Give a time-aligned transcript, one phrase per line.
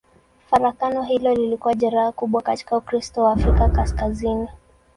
[0.49, 4.47] Farakano hilo lilikuwa jeraha kubwa katika Ukristo wa Afrika Kaskazini.